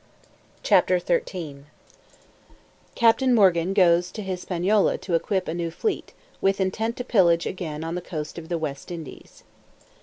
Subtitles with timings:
[0.63, 1.65] CHAPTER XIII
[2.95, 7.83] _Captain Morgan goes to Hispaniola to equip a new fleet, with intent to pillage again
[7.83, 9.43] on the coast of the West Indies.